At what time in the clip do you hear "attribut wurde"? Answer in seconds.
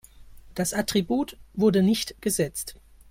0.73-1.83